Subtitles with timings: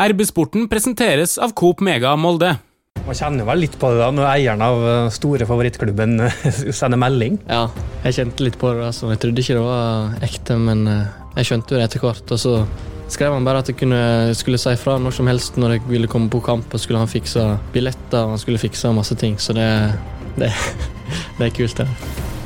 [0.00, 2.54] RB-sporten presenteres av Coop Mega Molde.
[3.04, 6.46] Man kjenner vel litt på det da, når eieren av eh, store favorittklubben eh,
[6.78, 7.36] sender melding.
[7.50, 7.66] Ja,
[8.06, 8.86] jeg kjente litt på det.
[8.86, 9.10] altså.
[9.12, 11.04] Jeg trodde ikke det var ekte, men eh,
[11.36, 12.32] jeg skjønte jo det etter hvert.
[12.32, 12.54] Og så
[13.12, 14.00] skrev han bare at jeg kunne,
[14.38, 16.72] skulle si fra når som helst når jeg ville komme på kamp.
[16.72, 17.44] Og skulle han fikse
[17.76, 19.36] billetter og han skulle fikse masse ting.
[19.36, 19.68] Så det,
[20.40, 20.48] det,
[21.36, 22.39] det er kult, det.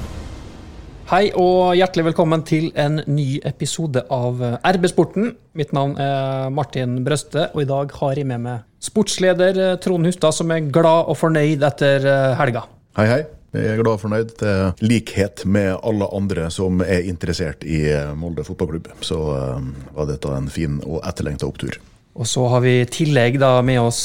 [1.05, 5.35] Hei og hjertelig velkommen til en ny episode av eh, RB-sporten.
[5.53, 10.09] Mitt navn er Martin Brøste, og i dag har jeg med meg sportsleder eh, Trond
[10.09, 12.63] Hustad, som er glad og fornøyd etter eh, helga.
[12.97, 13.19] Hei, hei.
[13.53, 14.33] Jeg er glad og fornøyd.
[14.41, 17.83] Til likhet med alle andre som er interessert i
[18.17, 19.21] Molde fotballklubb, så
[19.95, 21.77] var dette en fin og etterlengta opptur.
[22.17, 24.01] Og så har vi i tillegg da med oss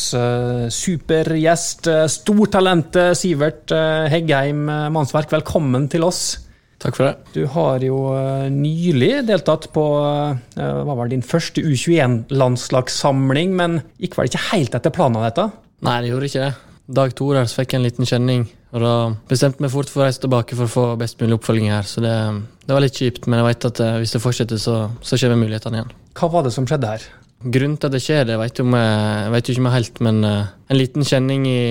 [0.76, 3.74] supergjest, stortalentet Sivert
[4.14, 5.32] Heggheim Mannsverk.
[5.40, 6.49] Velkommen til oss.
[6.80, 7.34] Takk for det.
[7.36, 13.82] Du har jo uh, nylig deltatt på uh, hva var det, din første U21-landslagssamling, men
[14.00, 15.50] gikk vel ikke helt etter planen av dette?
[15.84, 16.54] Nei, det gjorde ikke det.
[17.00, 18.94] Dag to der så fikk jeg en liten kjenning, og da
[19.30, 21.86] bestemte vi fort for å reise tilbake for å få best mulig oppfølging her.
[21.86, 22.16] Så det,
[22.64, 25.82] det var litt kjipt, men jeg vet at hvis det fortsetter, så, så kommer mulighetene
[25.82, 25.92] igjen.
[26.18, 27.10] Hva var det som skjedde her?
[27.40, 30.24] Grunnen til at det skjer, det vet jeg, jeg vet jo ikke vi helt, men
[30.26, 31.62] en liten kjenning i,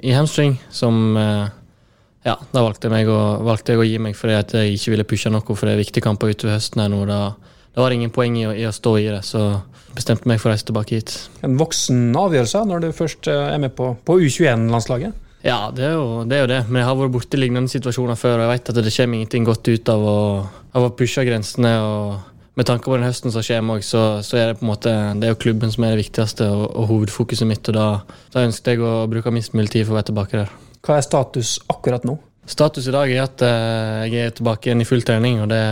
[0.00, 1.12] i hamstring som
[2.22, 5.32] ja, da valgte jeg, å, valgte jeg, å, gi meg fordi jeg ikke ville pushe
[5.32, 6.84] noe for det er viktige kamper utover høsten.
[6.84, 7.02] her nå.
[7.08, 7.34] Da,
[7.74, 9.42] da var det ingen poeng i å, i å, stå i det, så
[9.96, 11.16] bestemte meg for å reise tilbake hit.
[11.42, 15.18] En voksen avgjørelse når du først eh, er med på, på U21-landslaget?
[15.42, 18.18] Ja, det er, jo, det er, jo, det Men jeg har vært borti lignende situasjoner
[18.18, 20.18] før, og jeg vet at det kommer ingenting godt ut av å,
[20.78, 21.72] av å pushe grensene.
[21.82, 24.92] og med tanke på den høsten som kommer, så, så er det på en måte,
[25.18, 27.66] det er jo klubben som er det viktigste og, og hovedfokuset mitt.
[27.72, 27.86] og Da,
[28.34, 30.52] da ønsket jeg å bruke minst mulig tid for å være tilbake der.
[30.82, 32.16] Hva er status akkurat nå?
[32.48, 35.62] Status i dag er at uh, jeg er tilbake igjen i full trening, og det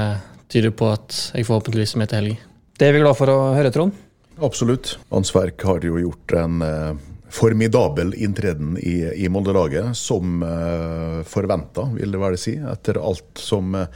[0.50, 2.48] tyder på at jeg forhåpentligvis er med til helga.
[2.78, 3.96] Det er vi glad for å høre, Trond.
[4.40, 4.94] Absolutt.
[5.12, 6.92] Ansverk har jo gjort en eh,
[7.30, 12.56] formidabel inntreden i, i Molde-laget, som eh, forventa, vil det vel si.
[12.58, 13.86] Etter alt som, eh,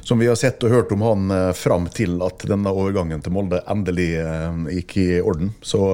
[0.00, 3.36] som, vi har sett og hørt om han eh, fram til at denne overgangen til
[3.36, 4.10] Molde endelig
[4.78, 5.54] gikk i orden.
[5.62, 5.84] Så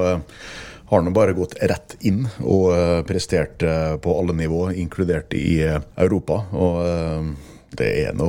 [0.88, 5.60] har nå bare gått rett inn og eh, prestert eh, på alle nivå, inkludert i
[5.66, 6.40] eh, Europa.
[6.56, 7.34] Og
[7.78, 8.28] det er nå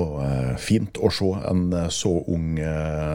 [0.60, 2.58] fint å se en så ung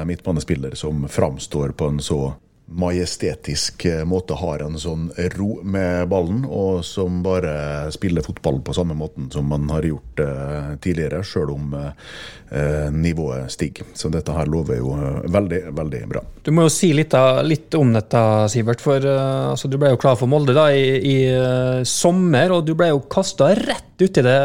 [0.09, 2.21] midtbanespiller som framstår på en så
[2.67, 8.75] majestetisk eh, måte har en sånn ro med ballen, og som bare spiller fotball på
[8.77, 13.91] samme måten som man har gjort eh, tidligere, sjøl om eh, nivået stiger.
[13.95, 16.21] Så dette her lover jo uh, veldig, veldig bra.
[16.47, 17.15] Du må jo si litt,
[17.45, 18.21] litt om dette,
[18.53, 18.83] Sivert.
[18.85, 22.93] For altså, du ble jo klar for Molde da, i, i sommer, og du ble
[22.93, 24.39] jo kasta rett uti det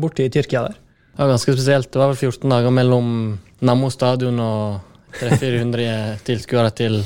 [0.00, 0.78] borte i Tyrkia der.
[1.10, 1.90] Det var ganske spesielt.
[1.90, 3.10] Det var vel 14 dager mellom
[3.66, 7.00] Nammo stadion og 300-400 tilskuere til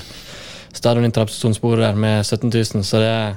[0.74, 3.34] stadion i der med 17 000, så det er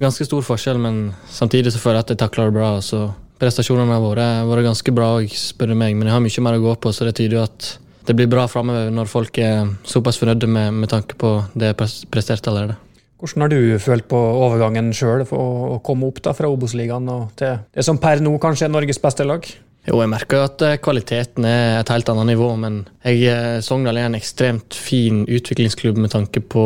[0.00, 0.78] ganske stor forskjell.
[0.78, 2.80] Men samtidig så føler jeg at jeg takler det bra.
[2.80, 3.10] Så
[3.40, 6.66] prestasjonene har vært, vært ganske bra, spør du meg, men jeg har mye mer å
[6.66, 7.70] gå på, så det tyder jo at
[8.08, 12.06] det blir bra framover når folk er såpass fornøyde med, med tanke på det jeg
[12.10, 12.76] presterte allerede.
[13.20, 17.84] Hvordan har du følt på overgangen sjøl, å komme opp da fra Obos-ligaen til det
[17.84, 19.44] som per nå kanskje er Norges beste lag?
[19.88, 23.60] Jo, jeg merker jo at eh, kvaliteten er et helt annet nivå, men jeg, eh,
[23.64, 26.64] Sogndal er en ekstremt fin utviklingsklubb med tanke på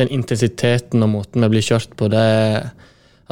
[0.00, 2.08] den intensiteten og måten vi blir kjørt på.
[2.10, 2.24] Det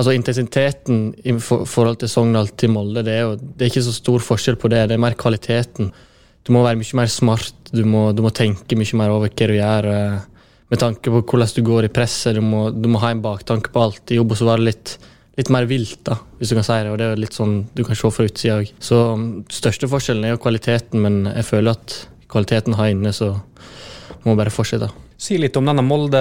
[0.00, 3.96] altså Intensiteten i forhold til Sogndal til Molde, det er jo det er ikke så
[3.96, 4.86] stor forskjell på det.
[4.88, 5.90] Det er mer kvaliteten.
[6.46, 9.48] Du må være mye mer smart, du må, du må tenke mye mer over hva
[9.50, 9.90] du gjør.
[9.90, 10.18] Eh,
[10.70, 13.72] med tanke på hvordan du går i presset, du må, du må ha en baktanke
[13.74, 14.04] på alt.
[14.10, 14.94] I jobb så var det litt
[15.40, 16.92] litt mer vilt, da, hvis du kan si det.
[16.92, 18.72] Og det er litt sånn du kan se fra utsida òg.
[18.82, 21.96] Så um, største forskjellen er jo kvaliteten, men jeg føler at
[22.30, 23.34] kvaliteten har inne, så
[24.26, 24.90] må bare fortsette.
[25.20, 26.20] Si litt om denne Molde,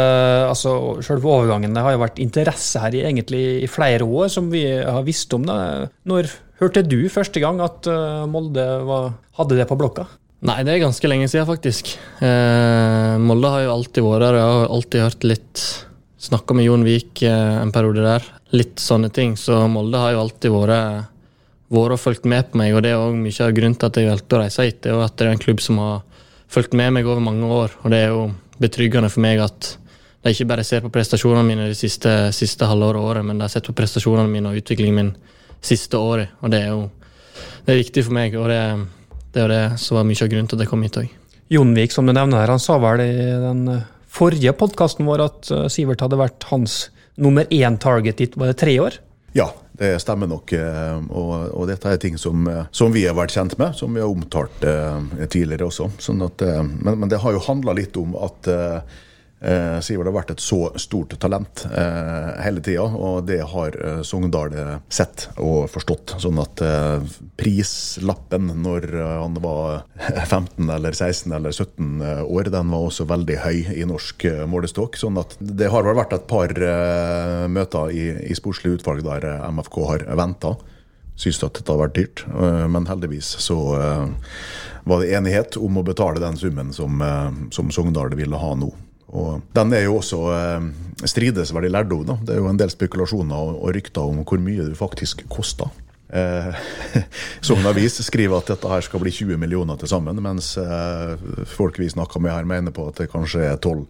[0.50, 0.74] altså
[1.06, 1.76] selve overgangen.
[1.76, 5.32] Det har jo vært interesse her i, egentlig i flere år, som vi har visst
[5.38, 5.46] om.
[5.48, 5.90] det.
[6.10, 10.10] Når hørte du første gang at uh, Molde var, hadde det på blokka?
[10.48, 11.98] Nei, det er ganske lenge siden, faktisk.
[12.24, 14.38] Eh, Molde har jo alltid vært der.
[14.40, 15.64] Jeg har alltid hørt litt
[16.20, 18.24] Snakka med Jon Vik eh, en periode der
[18.56, 19.36] litt sånne ting.
[19.38, 21.10] Så Molde har jo alltid vært,
[21.70, 24.00] vært og fulgt med på meg, og det er òg mye av grunnen til at
[24.00, 24.82] jeg valgte å reise hit.
[24.84, 26.00] Det er jo at det er en klubb som har
[26.50, 28.24] fulgt med meg over mange år, og det er jo
[28.60, 29.76] betryggende for meg at
[30.20, 33.54] de ikke bare ser på prestasjonene mine det siste, siste halvåret året, men de har
[33.54, 35.12] sett på prestasjonene mine og utviklingen min
[35.64, 36.34] siste året.
[36.44, 36.90] Og det er jo
[37.64, 38.60] det er viktig for meg, og det,
[39.36, 41.16] det er det som var mye av grunnen til at jeg kom hit òg.
[41.54, 43.14] Jonvik, som du nevner her, han sa vel i
[43.46, 43.64] den
[44.10, 46.88] forrige podkasten vår at eh, Sivert hadde vært hans
[47.20, 49.00] nummer én target ditt, var det tre år?
[49.38, 50.54] Ja, det stemmer nok.
[50.54, 53.94] Eh, og, og, dette er ting som, eh, som, vi har vært kjent med, som
[53.96, 55.92] vi har omtalt eh, tidligere også.
[56.02, 58.50] Sånn at, men, men, det har jo handla litt om at
[59.40, 64.02] Eh, Sivert har vært et så stort talent eh, hele tida, og det har eh,
[64.04, 66.18] Sogndal eh, sett og forstått.
[66.20, 67.06] Sånn at eh,
[67.40, 69.86] prislappen når eh, han var
[70.26, 74.44] 15 eller 16 eller 17 eh, år, den var også veldig høy i norsk eh,
[74.50, 75.00] målestokk.
[75.00, 79.30] Sånn at det har vel vært et par eh, møter i, i sportslig utvalg der
[79.30, 80.58] eh, MFK har venta.
[81.20, 84.06] Synes at dette har vært dyrt, eh, men heldigvis så eh,
[84.84, 88.74] var det enighet om å betale den summen som, eh, som Sogndal ville ha nå.
[89.10, 90.70] Og den er jo også eh,
[91.10, 92.18] strides veldig lærd om.
[92.26, 95.70] Det er jo en del spekulasjoner og, rykter om hvor mye det faktisk koster.
[96.14, 96.64] Eh,
[97.46, 101.80] Sogn Avis skriver at dette her skal bli 20 millioner til sammen, mens eh, folk
[101.82, 103.86] vi snakker med her mener på at det kanskje er 12,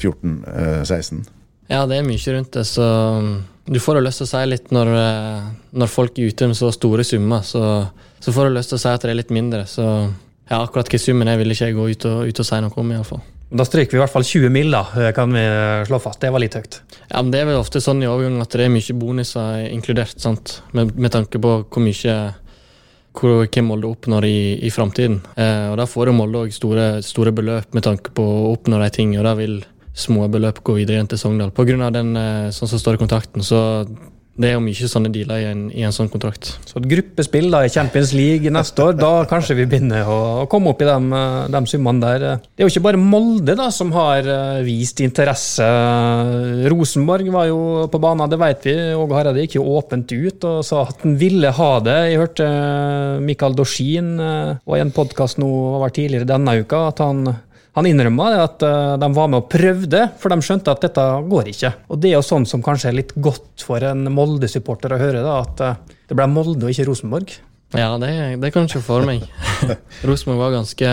[0.00, 1.24] 14, eh, 16.
[1.72, 2.84] Ja, det er mye rundt det, så
[3.16, 3.30] um,
[3.64, 5.46] du får jo lyst til å si litt når, eh,
[5.80, 7.86] når folk er så store summer, så,
[8.20, 9.64] så får du lyst til å si at det er litt mindre.
[9.68, 12.60] Så ja, akkurat hva summen er, vil ikke jeg gå ut og, ut og si
[12.60, 13.24] noe om, iallfall.
[13.50, 15.42] Da stryker vi i hvert fall 20 mill., da, eh, kan vi
[15.86, 16.20] slå fast.
[16.20, 16.80] Det var litt høyt.
[17.10, 20.18] Ja, men Det er vel ofte sånn i overgangen at det er mye bonuser inkludert,
[20.18, 20.60] sant?
[20.72, 22.34] Med, med tanke på hvor mye
[23.14, 25.20] hvor, hva Molde oppnår i, i framtiden.
[25.36, 28.80] Eh, og Da får jo Molde òg store, store beløp med tanke på å oppnå
[28.82, 29.60] de ting, og da vil
[29.94, 31.52] små beløp gå videre igjen til Sogndal.
[31.54, 33.86] På grunn av den, eh, sånn som står i kontrakten, så
[34.34, 36.48] det er jo mye sånne dealer i en, i en sånn kontrakt.
[36.66, 40.18] Så et gruppespill da i Champions League neste år, da kanskje vi begynner å,
[40.50, 41.20] komme opp i de,
[41.54, 42.24] de summene der.
[42.42, 45.68] Det er jo ikke bare Molde da som har eh, vist interesse.
[46.72, 47.60] Rosenborg var jo
[47.92, 48.76] på banen, det vet vi.
[48.98, 51.98] Åge Hareide gikk jo åpent ut og sa at han ville ha det.
[52.10, 52.50] Jeg hørte
[53.22, 55.50] Mikael Dorsin eh, var i en podkast nå
[55.84, 57.28] var tidligere denne uka at han
[57.74, 61.50] han innrømma at uh, de var med og prøvde, for de skjønte at dette går
[61.50, 61.72] ikke.
[61.90, 65.24] Og Det er jo sånn som kanskje er litt godt for en Molde-supporter å høre,
[65.24, 67.34] da, at uh, det ble Molde og ikke Rosenborg.
[67.74, 69.24] Ja, det, det kan du ikke for meg.
[70.06, 70.92] Rosenborg var ganske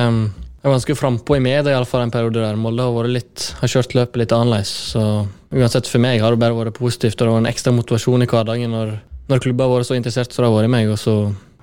[0.62, 2.58] var ganske frampå i media iallfall en periode der.
[2.60, 4.74] Molde har, vært litt, har kjørt løpet litt annerledes.
[4.94, 5.06] Så
[5.54, 8.30] uansett for meg har det bare vært positivt, og det var en ekstra motivasjon i
[8.30, 8.94] hverdagen når,
[9.32, 10.92] når klubben har vært så interessert som de har vært i meg.
[10.94, 11.16] og så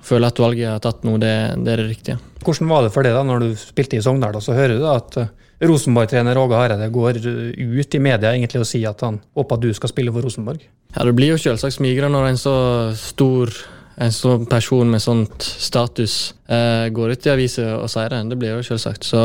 [0.05, 2.17] føler at valget jeg har tatt nå, det, det, er det riktige.
[2.45, 4.85] Hvordan var det for deg da, når du spilte i Sogndal, og så hører du
[4.89, 9.59] at uh, Rosenborg-trener Åge Hareide går ut i media egentlig og sier at han håper
[9.59, 10.63] at du skal spille for Rosenborg?
[10.95, 12.55] Ja, Det blir jo selvsagt smigra når en så
[12.97, 13.51] stor
[13.99, 18.21] en sånn person med sånt status eh, går ut i aviser og sier det.
[18.31, 19.03] Det blir jo selvsagt.
[19.03, 19.19] Så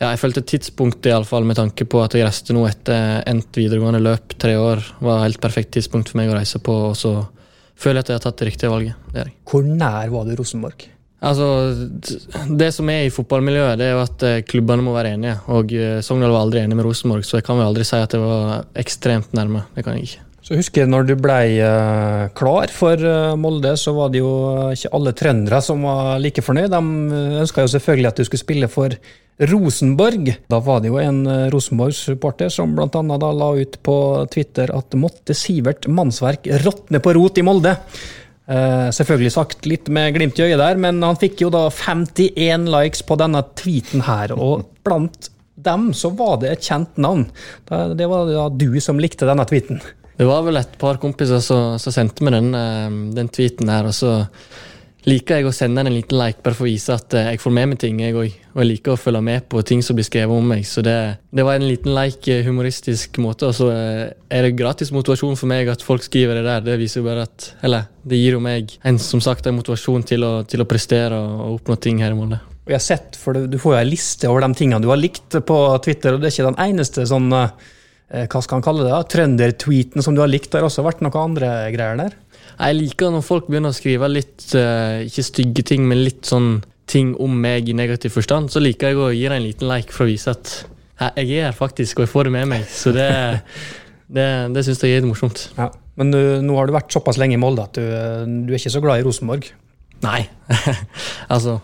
[0.00, 4.00] ja, jeg følte tidspunktet, iallfall med tanke på at jeg reiste nå etter endt videregående
[4.02, 6.74] løp, tre år, var et helt perfekt tidspunkt for meg å reise på.
[6.88, 7.14] og så
[7.76, 9.06] føler jeg at jeg har tatt det riktige valget.
[9.14, 10.88] Det Hvor nær var du Rosenborg?
[11.24, 11.46] Altså,
[12.58, 15.38] Det som er i fotballmiljøet, det er jo at eh, klubbene må være enige.
[15.56, 18.12] Og eh, Sogndal var aldri enig med Rosenborg, så jeg kan vel aldri si at
[18.12, 19.64] det var ekstremt nærme.
[19.76, 20.26] Det kan jeg ikke.
[20.44, 24.32] Så husker jeg når du ble uh, klar for uh, Molde, så var det jo
[24.74, 26.68] ikke alle trøndere som var like fornøyd.
[26.74, 28.96] De ønska jo selvfølgelig at du skulle spille for
[29.48, 30.28] Rosenborg.
[30.52, 32.86] Da var det jo en Rosenborg-supporter som bl.a.
[32.92, 33.96] da la ut på
[34.36, 37.74] Twitter at måtte Sivert Mannsverk råtne på rot i Molde.
[38.44, 42.68] Uh, selvfølgelig sagt litt med glimt i øyet der, men han fikk jo da 51
[42.68, 44.36] likes på denne tweeten her.
[44.36, 47.30] Og blant dem så var det et kjent navn.
[47.64, 49.80] Det var da du som likte denne tweeten.
[50.14, 53.90] Det var vel et par kompiser som sendte meg den, uh, den tweeten her.
[53.90, 54.14] og så
[55.04, 57.70] liker jeg å sende en liten like bare for å vise at jeg får med
[57.72, 58.00] meg ting.
[58.00, 58.36] jeg òg.
[58.54, 60.64] Og jeg liker å følge med på ting som blir skrevet om meg.
[60.68, 60.96] Så det,
[61.34, 63.50] det var en liten like humoristisk måte.
[63.50, 66.64] Og så er det gratis motivasjon for meg at folk skriver det der.
[66.70, 70.08] Det viser jo bare at Eller det gir jo meg en, som sagt, en motivasjon
[70.08, 72.40] til å, til å prestere og oppnå ting her i Molde.
[72.64, 75.00] Og jeg har sett, for Du får jo ei liste over de tingene du har
[75.00, 77.28] likt på Twitter, og det er ikke den eneste sånn
[78.14, 79.00] hva skal han kalle det, da?
[79.10, 80.54] trøndertweeten som du har likt.
[80.54, 82.14] Har også vært noen andre greier der?
[82.54, 86.60] Jeg liker når folk begynner å skrive litt, uh, ikke stygge ting, men litt sånn
[86.90, 88.52] ting om meg i negativ forstand.
[88.52, 90.54] Så liker jeg å gi deg en liten like for å vise at
[91.18, 92.68] jeg er her faktisk, og jeg får det med meg.
[92.70, 93.08] Så det,
[94.16, 95.48] det, det syns jeg er morsomt.
[95.58, 95.72] Ja.
[95.98, 97.84] Men du, nå har du vært såpass lenge i Molde at du,
[98.46, 99.46] du er ikke så glad i Rosenborg?
[100.04, 100.24] Nei.
[101.34, 101.60] altså,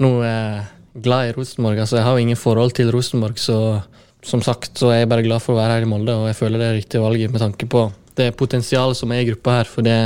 [0.00, 1.80] nå er jeg glad i Rosenborg.
[1.82, 3.80] Altså, jeg har jo ingen forhold til Rosenborg, så
[4.26, 6.38] som sagt så er jeg bare glad for å være her i Molde, og jeg
[6.38, 7.86] føler det er riktig valget med tanke på
[8.18, 9.70] det potensialet som er i gruppa her.
[9.70, 9.96] For det,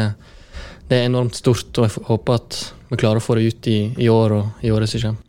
[0.89, 2.59] det, er enormt stort, og jeg håper at
[2.91, 5.21] vi klarer å få det ut i, i år og i året som kommer.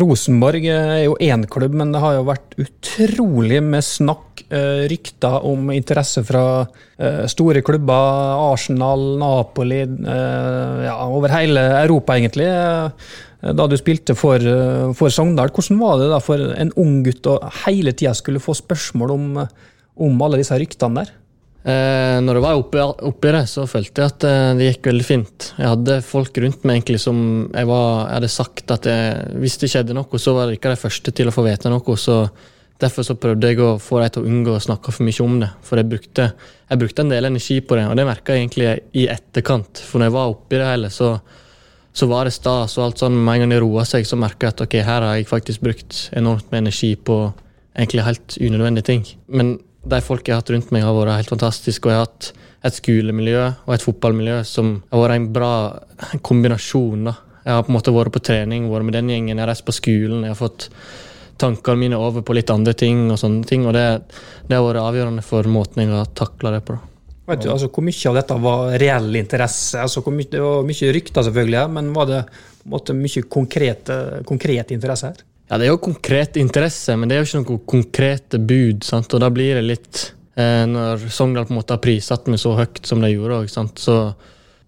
[0.00, 5.44] Rosenborg er jo én klubb, men det har jo vært utrolig med snakk, eh, rykter
[5.44, 6.44] om interesse fra
[6.96, 8.38] eh, store klubber.
[8.54, 12.48] Arsenal, Napoli, eh, ja, over hele Europa egentlig.
[13.44, 14.40] Da du spilte for,
[14.96, 17.36] for Sogndal, hvordan var det da for en ung gutt å
[17.66, 19.26] hele tida skulle få spørsmål om,
[20.00, 21.12] om alle disse ryktene der?
[21.64, 25.06] Eh, når jeg var oppi, oppi, det, så følte jeg at eh, det gikk veldig
[25.08, 25.46] fint.
[25.56, 29.56] Jeg hadde folk rundt meg egentlig som jeg, var, jeg hadde sagt at jeg, hvis
[29.62, 31.96] det skjedde noe, så var det ikke de første til å få vite noe.
[32.00, 32.18] Så
[32.82, 35.36] Derfor så prøvde jeg å få dem til å unngå å snakke for mye om
[35.40, 35.48] det.
[35.62, 36.24] For jeg brukte,
[36.68, 39.78] jeg brukte en del energi på det, og det merka jeg egentlig i etterkant.
[39.86, 41.12] For når jeg var oppi det hele, så,
[41.94, 43.16] så var det stas og alt sånn.
[43.16, 45.62] Med en gang det roa seg, så merka jeg at ok, her har jeg faktisk
[45.62, 47.18] brukt enormt med energi på
[47.74, 49.04] egentlig helt unødvendige ting.
[49.28, 52.08] Men de folk jeg har hatt rundt meg, har vært helt fantastiske, og jeg har
[52.08, 52.30] hatt
[52.64, 55.52] et skolemiljø og et fotballmiljø som har vært en bra
[56.24, 57.10] kombinasjon.
[57.10, 57.14] da.
[57.44, 59.66] Jeg har på en måte vært på trening, vært med den gjengen, jeg har reist
[59.66, 60.24] på skolen.
[60.24, 60.70] jeg har fått
[61.38, 63.86] tankene mine over på litt andre ting, og sånne ting, og det,
[64.48, 66.78] det har vært avgjørende for måten jeg har takla det på.
[67.24, 69.80] Vet du, altså, Hvor mye av dette var reell interesse?
[69.80, 73.94] Altså, mye, det var mye rykter, selvfølgelig, men var det på en måte mye konkret,
[74.28, 75.24] konkret, interesse her?
[75.48, 78.84] Ja, Det er jo konkret interesse, men det er jo ikke noen konkrete bud.
[78.84, 79.12] Sant?
[79.16, 80.04] Og da blir det litt
[80.40, 83.66] eh, Når Sogndal på en måte har prissatt meg så høyt som de gjorde, også,
[83.76, 83.98] så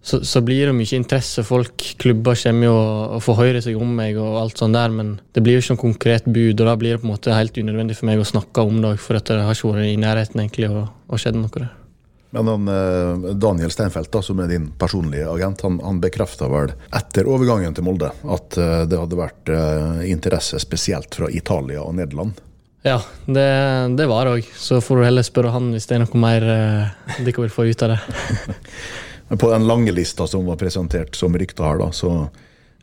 [0.07, 1.43] så, så, blir det mye interesse.
[1.43, 2.75] Folk, klubber kommer jo
[3.17, 5.81] og forhører seg om meg, og alt sånt der, men det blir jo ikke noe
[5.81, 6.53] konkret bud.
[6.53, 8.93] og Da blir det på en måte helt unødvendig for meg å snakke om det,
[9.03, 11.73] for det har ikke vært i nærheten egentlig og, og skjedd noe der.
[12.29, 16.73] Men han, eh, Daniel Steinfeld, da, som er din personlige agent, han, han bekrefta vel
[16.95, 21.95] etter overgangen til Molde at eh, det hadde vært eh, interesse spesielt fra Italia og
[21.95, 22.41] Nederland?
[22.83, 23.47] Ja, det,
[23.97, 24.49] det var det òg.
[24.55, 26.43] Så får du heller spørre han hvis det er noe mer
[27.23, 27.99] de kan vil få ut av det.
[29.27, 32.11] Men på den lange lista som var presentert som rykter her, da, så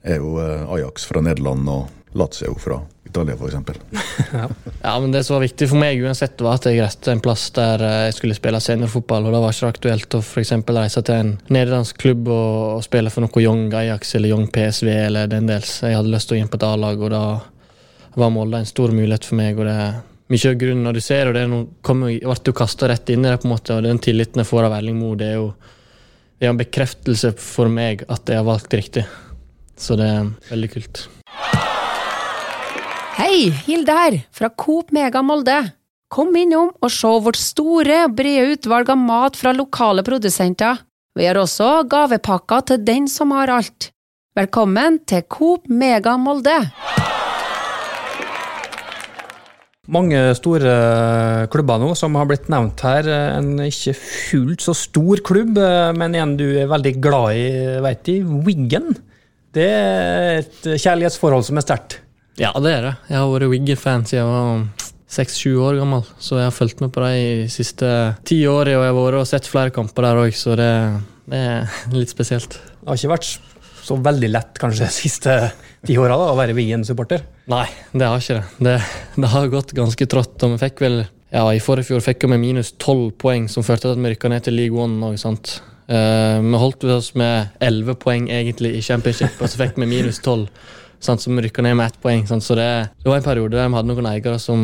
[0.05, 0.37] er jo
[0.77, 3.55] Ajax fra Nederland og Lazio fra Italia, f.eks.
[4.33, 4.49] ja.
[4.83, 7.49] ja, men det som var viktig for meg uansett, var at jeg reiste en plass
[7.57, 9.29] der eh, jeg skulle spille seniorfotball.
[9.29, 13.13] og Da var ikke aktuelt å for reise til en nederlandsk klubb og, og, spille
[13.15, 15.77] for noe Young Ajax eller Young PSV eller den dels.
[15.83, 17.25] Jeg hadde lyst til å inn på et A-lag, og da
[18.15, 19.59] var Molde en stor mulighet for meg.
[19.59, 19.79] og det
[20.33, 23.11] mye av grunnen når du ser, og det er noe, kom, ble du kasta rett
[23.13, 25.35] inn i det, på en måte, og den tilliten jeg får av Erling Moe, det
[25.35, 25.51] er jo
[26.39, 29.05] det er en bekreftelse for meg at jeg har valgt riktig.
[29.81, 31.07] Så det er veldig kult.
[33.15, 35.55] Hei, Hilde her, fra Coop Mega Molde.
[36.11, 40.81] Kom innom og se vårt store, brede utvalg av mat fra lokale produsenter.
[41.15, 43.93] Vi har også gavepakker til den som har alt.
[44.35, 46.57] Velkommen til Coop Mega Molde.
[49.95, 50.75] Mange store
[51.55, 53.07] klubber nå som har blitt nevnt her.
[53.39, 55.63] En ikke fullt så stor klubb,
[55.95, 57.51] men en du er veldig glad i,
[57.85, 58.27] veit jeg.
[58.27, 58.97] Wiggen.
[59.55, 62.01] Det er et kjærlighetsforhold som er sterkt.
[62.41, 62.95] Ja, det er det.
[63.11, 66.05] Jeg har vært Wigger-fan siden jeg var seks-sju år gammel.
[66.19, 67.89] Så jeg har fulgt med på de siste
[68.27, 70.71] ti årene, og jeg har vært og sett flere kamper der òg, så det,
[71.31, 72.59] det, er litt spesielt.
[72.59, 73.31] Det har ikke vært
[73.85, 75.35] så veldig lett kanskje de siste
[75.85, 77.27] ti åra å være Wiggen-supporter?
[77.53, 78.71] Nei, det har ikke det.
[78.71, 78.79] det.
[79.21, 79.31] det.
[79.35, 80.39] har gått ganske trått.
[80.43, 81.03] og vi fikk vel,
[81.35, 84.33] ja, I forrige fjor fikk vi minus tolv poeng, som førte til at vi rykka
[84.33, 84.99] ned til League One.
[85.05, 85.59] Også, sant?
[85.85, 90.23] Uh, vi holdt oss med elleve poeng egentlig i championship, og så fikk vi minus
[90.25, 90.49] tolv.
[91.05, 92.25] Så som rykka ned med ett poeng.
[92.29, 92.45] Sant?
[92.47, 94.63] Så det, det, var en periode der vi hadde noen eiere som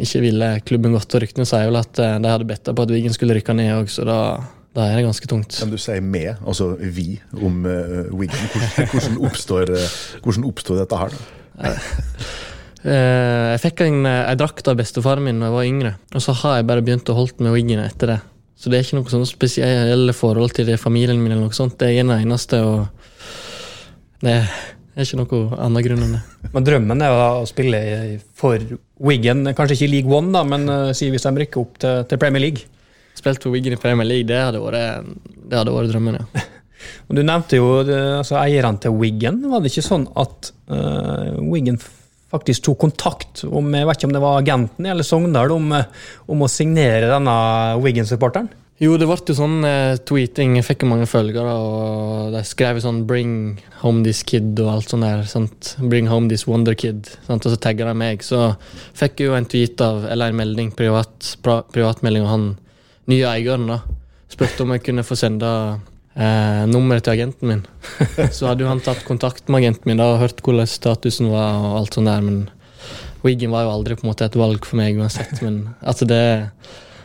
[0.00, 1.12] ikke ville klubben godt.
[1.12, 3.74] Og ryktene sier vel at eh, de hadde bedt på at Wiggen skulle rykke ned
[3.76, 4.18] òg, så da
[4.74, 5.54] da er det ganske tungt.
[5.62, 8.48] Men du sier med, altså vi, om uh, Wigan?
[8.50, 9.92] Hvordan, hvordan, oppstår, uh,
[10.24, 11.14] hvordan, oppstår, dette her?
[11.62, 11.92] uh,
[13.54, 16.58] jeg fikk en, en drakt av bestefaren min da jeg var yngre, og så har
[16.58, 18.18] jeg bare begynt å holde med Wigan etter det.
[18.58, 21.78] Så det er ikke noe sånn spesielle forhold til det, familien min, eller noe sånt.
[21.78, 24.40] Det er den eneste, og det
[24.94, 26.50] er ikke noe annen grunn enn det.
[26.54, 27.80] Men drømmen er å spille
[28.38, 28.62] for
[29.02, 32.20] Wigan, kanskje ikke i League One, da, men si hvis de rykker opp til, til
[32.22, 32.70] Premier League?
[33.14, 35.06] Spilt for Wiggen i Premier League, det hadde vært,
[35.46, 36.44] det hadde vært drømmen, ja.
[37.08, 39.38] Du nevnte jo altså, eierne til Wiggen.
[39.48, 41.78] Var det ikke sånn at uh, Wiggen
[42.34, 46.08] faktisk tok kontakt om jeg vet ikke om det var agenten eller Sogndal om, eh,
[46.26, 47.34] om å signere denne
[47.78, 48.48] Wiggen-supporteren?
[48.82, 50.56] Jo, det ble jo sånn eh, tweeting.
[50.58, 54.90] Jeg fikk jo mange følgere, og de skrev sånn 'Bring home this kid' og alt
[54.90, 55.22] sånt der.
[55.30, 55.76] Sant?
[55.78, 57.12] 'Bring home this wonder kid'.
[57.28, 57.46] Sant?
[57.46, 58.26] Og så tagga de meg.
[58.26, 58.56] Så
[58.98, 62.46] fikk jeg jo en tweet av, eller en melding, privat, privatmelding, og han
[63.06, 63.78] nye eieren da,
[64.32, 65.46] spurte om jeg kunne få sende
[66.16, 67.62] eh, nummeret til agenten min.
[68.34, 71.62] Så hadde jo han tatt kontakt med agenten min da, og hørt hvordan statusen var.
[71.62, 72.50] og alt sånt der, Men
[73.22, 75.38] Wiggen var jo aldri på en måte et valg for meg uansett.
[75.46, 76.48] Men altså det,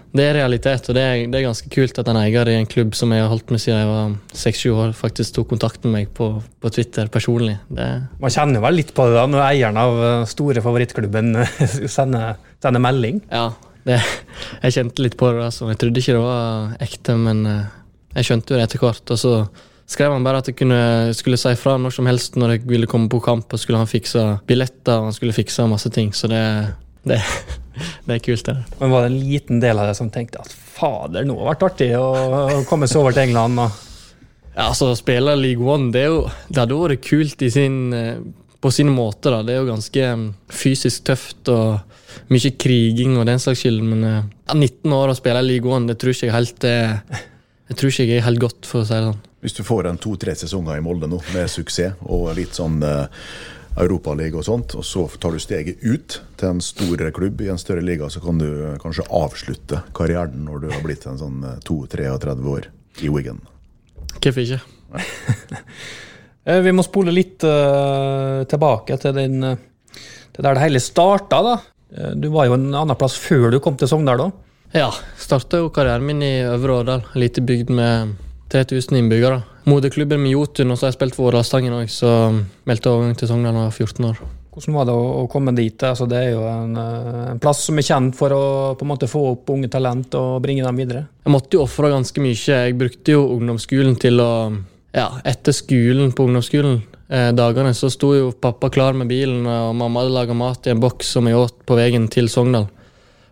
[0.09, 2.69] det er realitet, og det er, det er, ganske kult at en eier i en
[2.69, 5.93] klubb som jeg har holdt med siden jeg var seks-sju år, faktisk tok kontakt med
[5.93, 7.59] meg på, på Twitter personlig.
[7.69, 7.87] Det
[8.21, 11.35] Man kjenner vel litt på det da, når eieren av eh, store favorittklubben
[11.97, 13.21] sender, sender melding?
[13.29, 13.51] Ja,
[13.85, 13.99] det,
[14.63, 15.45] jeg kjente litt på det.
[15.45, 15.69] Altså.
[15.69, 17.65] Jeg trodde ikke det var ekte, men eh,
[18.17, 19.13] jeg skjønte jo det etter hvert.
[19.13, 19.35] Og så
[19.89, 20.81] skrev han bare at jeg kunne,
[21.17, 23.89] skulle si fra når som helst når jeg ville komme på kamp, og skulle han
[23.89, 26.11] fikse billetter og han skulle fikse masse ting.
[26.17, 26.43] Så det,
[27.05, 27.21] det,
[28.07, 28.45] det er kult.
[28.49, 28.57] det.
[28.79, 31.51] Men Var det en liten del av deg som tenkte at fader, nå har det
[31.53, 33.63] vært artig å komme seg over til England?
[33.65, 33.87] Og...
[34.55, 37.79] Ja, altså, å Spille League One, det, er jo, det hadde vært kult i sin
[37.95, 38.19] eh,
[38.59, 39.31] på sin måte.
[39.31, 39.41] da.
[39.45, 43.81] Det er jo ganske mm, fysisk tøft og mye kriging og den slags skyld.
[43.85, 47.25] Men eh, ja, 19 år og spille League One, det tror ikke jeg helt er
[47.69, 49.25] jeg tror ikke jeg er helt godt, for å si det sånn.
[49.45, 53.27] Hvis du får en to-tre sesonger i Molde nå med suksess og litt sånn eh,
[53.77, 57.61] Europaliga og sånt, og så tar du steget ut til en stor klubb i en
[57.61, 62.35] større liga, så kan du kanskje avslutte karrieren når du har blitt en sånn 2-33
[62.49, 62.69] år
[63.05, 63.41] i Wigan.
[64.19, 64.61] Hvorfor ikke?
[66.49, 69.57] Eh, Vi må spole litt uh, tilbake til, den, eh,
[70.33, 71.41] til der det hele starta.
[71.45, 71.55] da.
[71.91, 74.23] Eh, Du var jo en annen plass før du kom til Sogndal.
[74.23, 74.31] da.
[74.73, 74.87] Ja,
[75.19, 78.15] starta jo karrieren min i Øvre Årdal, en liten bygd med
[78.49, 79.43] 3000 innbyggere.
[79.69, 82.11] Moderklubben med Jotun, og så har jeg spilt for Rastangen òg, så
[82.69, 84.21] meldte overgang til Sogndal da jeg var 14 år.
[84.49, 85.83] Hvordan var det å, å komme dit?
[85.85, 88.43] Altså, det er jo en, eh, en plass som er kjent for å
[88.75, 91.05] på en måte få opp unge talent og bringe dem videre.
[91.23, 92.35] Jeg måtte jo ofre ganske mye.
[92.35, 94.31] Jeg brukte jo ungdomsskolen til å
[94.89, 96.79] Ja, etter skolen på ungdomsskolen,
[97.13, 100.71] eh, dagene, så sto jo pappa klar med bilen, og mamma hadde laga mat i
[100.73, 102.65] en boks som jeg åt på veien til Sogndal.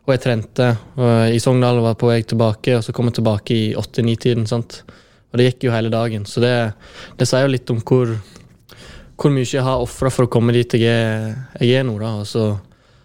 [0.05, 0.67] Og jeg trente
[1.01, 4.45] og i Sogndal og var på vei tilbake, og så kom jeg tilbake i åtte-ni-tiden.
[4.45, 4.83] sant?
[5.37, 6.23] Og det gikk jo hele dagen.
[6.25, 6.53] Så det,
[7.19, 8.15] det sier jo litt om hvor,
[9.13, 11.99] hvor mye jeg har ofra for å komme dit jeg er, jeg er nå.
[12.01, 12.47] da, Og så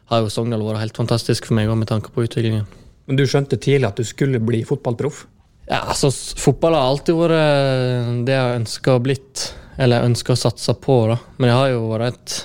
[0.08, 2.64] har jo Sogndal vært helt fantastisk for meg med tanke på utviklingen.
[3.04, 5.26] Men du skjønte tidlig at du skulle bli fotballproff?
[5.68, 6.08] Ja, altså,
[6.40, 9.44] Fotball har alltid vært eh, det jeg ønska å blitt,
[9.76, 10.96] eller ønska å satse på.
[11.12, 11.18] da.
[11.36, 12.38] Men jeg har jo vært et,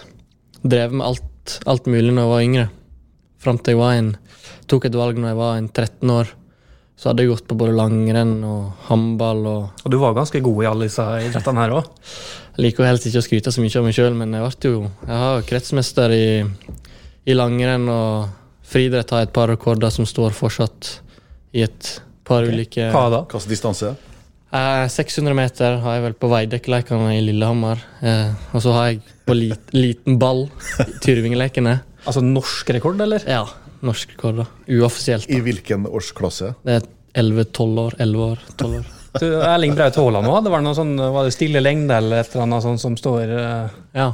[0.68, 2.68] drevet med alt, alt mulig når jeg var yngre.
[3.48, 4.12] Fram til jeg var en,
[4.68, 6.37] tok et valg når jeg var en 13 år.
[6.98, 9.44] Så hadde jeg gått på både langrenn og håndball.
[9.46, 11.92] og Og du var ganske god i alle disse idrettene her òg.
[12.58, 14.72] Jeg liker jo helst ikke å skryte så mye av meg sjøl, men jeg ble
[14.72, 16.28] jo Jeg har kretsmester i,
[17.30, 18.34] i langrenn, og
[18.66, 20.96] friidrett har et par rekorder som står fortsatt
[21.54, 21.92] i et
[22.28, 23.22] par ulike Hva da?
[23.30, 23.94] Hvilken distanse?
[24.48, 27.82] Eh, 600 meter har jeg vel på Veidekkeleikene i Lillehammer.
[28.02, 30.46] Eh, og så har jeg på lit, liten ball
[30.82, 31.78] i Tyrvingelekene.
[32.08, 33.22] Altså norsk rekord, eller?
[33.28, 33.44] Ja,
[33.86, 34.46] norsk rekord, da.
[34.78, 35.30] Uoffisielt.
[35.30, 36.54] I hvilken årsklasse?
[36.66, 37.98] Det er 11-12 år.
[38.06, 38.46] 11 år.
[38.56, 38.94] 12 år.
[39.18, 42.36] Du, Erling Braut Haaland òg, det var noe sånn, var det stille lengde eller et
[42.36, 43.72] eller annet sånt som står uh...
[43.96, 44.12] Ja.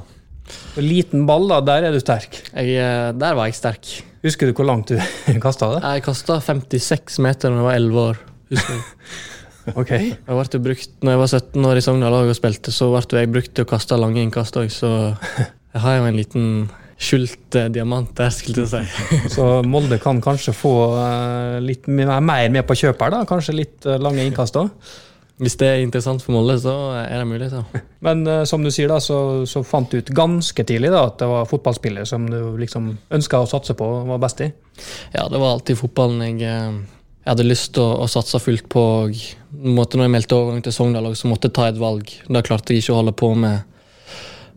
[0.80, 2.38] Liten ball, da, der er du sterk.
[2.54, 3.90] Jeg, eh, der var jeg sterk.
[4.24, 4.96] Husker du hvor langt du
[5.44, 5.82] kasta det?
[5.84, 8.22] Jeg kasta 56 meter da jeg var 11 år.
[8.54, 8.88] husker jeg.
[9.80, 9.92] Ok.
[9.96, 13.32] Jeg ble brukt, når jeg var 17 år i Sogndal og spilte, så ble jeg
[13.32, 14.90] brukt til å kaste lange innkast òg, så
[15.40, 16.48] jeg har jo en liten
[17.00, 19.10] skjult diamanter, skulle jeg si.
[19.36, 23.24] Så Molde kan kanskje få eh, litt mer med på kjøp her, da?
[23.30, 24.72] Kanskje litt eh, lange innkast òg?
[25.42, 27.66] Hvis det er interessant for Molde, så er det muligheter.
[28.06, 29.18] Men uh, som du sier, da, så,
[29.50, 33.42] så fant du ut ganske tidlig da, at det var fotballspillet som du liksom ønska
[33.42, 34.52] å satse på og var best i.
[35.16, 38.86] Ja, det var alltid fotballen jeg, jeg hadde lyst til å, å satse fullt på.
[39.08, 42.14] og måtte, når jeg meldte overgang til Sogndal, så måtte jeg ta et valg.
[42.30, 43.66] Da klarte jeg ikke å holde på med,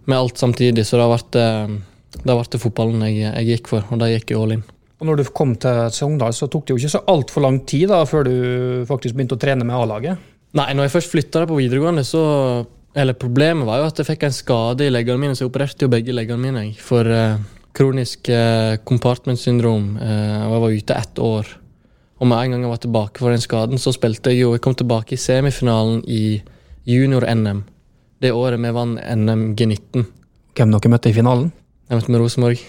[0.05, 3.71] med alt samtidig, så det har vært ble det, ble det fotballen jeg, jeg gikk
[3.75, 4.65] for, og da gikk jeg all in.
[4.97, 7.91] Og når du kom til Sogndal, så tok det jo ikke så altfor lang tid
[7.93, 8.37] da, før du
[8.89, 10.23] faktisk begynte å trene med A-laget.
[10.57, 12.23] Nei, når jeg først flytta på videregående, så
[12.97, 15.85] Eller problemet var jo at jeg fikk en skade i leggene mine, så jeg opererte
[15.85, 17.43] jo begge leggene mine for eh,
[17.77, 19.99] kronisk eh, compartment-syndrom.
[20.01, 21.51] Eh, og jeg var ute ett år.
[22.17, 24.65] Og med en gang jeg var tilbake for den skaden, så spilte jeg jo Jeg
[24.65, 26.41] kom tilbake i semifinalen i
[26.89, 27.67] junior-NM.
[28.25, 30.09] Det året vi vant NM G19.
[30.57, 31.53] Hvem dere møtte i finalen?
[31.87, 32.63] Jeg møtte med Rosenborg.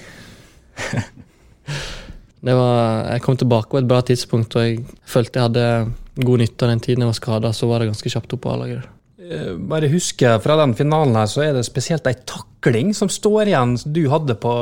[2.48, 6.42] det var, jeg kom tilbake på et bra tidspunkt, og jeg følte jeg hadde god
[6.44, 7.52] nytte av den tiden jeg var skada.
[7.56, 8.86] Så var det ganske kjapt opp på A-laget.
[9.18, 13.50] Eh, Bare husker fra den finalen her, så er det spesielt ei takling som står
[13.52, 14.54] igjen du hadde på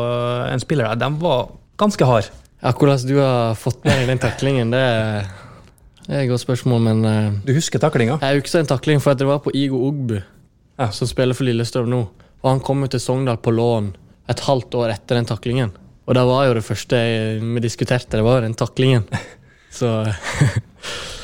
[0.50, 1.02] en spiller der.
[1.06, 1.50] Den var
[1.82, 2.32] ganske hard.
[2.64, 5.28] Ja, Hvordan du har fått med deg den taklingen, det er,
[6.08, 8.16] det er et godt spørsmål, men eh, Du husker taklinga?
[8.24, 10.22] jeg husker en takling for det var på Igo Ogbu,
[10.80, 10.90] Ja.
[10.92, 12.02] som spiller for Lillestrøm nå.
[12.42, 13.92] Og han kom jo til Sogndal på lån
[14.32, 15.74] et halvt år etter den taklingen.
[16.06, 17.02] Og det var jo det første
[17.42, 19.08] vi diskuterte, det var den taklingen.
[19.76, 19.90] Så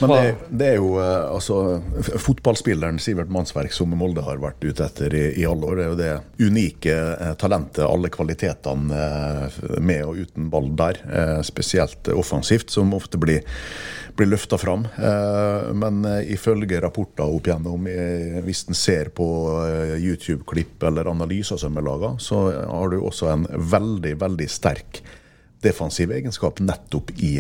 [0.01, 1.81] Men det, det er jo eh, altså
[2.19, 5.91] Fotballspilleren Sivert Mannsverk som Molde har vært ute etter i, i alle år, det er
[5.91, 10.99] jo det unike eh, talentet, alle kvalitetene eh, med og uten ball der.
[11.45, 13.45] Spesielt offensivt, som ofte blir,
[14.17, 14.86] blir løfta fram.
[14.97, 19.28] Eh, Men eh, ifølge rapporter opp igjennom, eh, hvis en ser på
[20.02, 25.02] YouTube-klipp eller analyser som er laga, så har du også en veldig, veldig sterk
[25.62, 27.36] defensiv egenskap nettopp i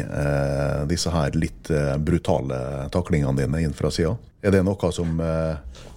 [0.85, 1.71] disse her litt
[2.05, 2.59] brutale
[2.93, 4.11] taklingene dine inn fra sida.
[4.45, 5.17] Er det noe som,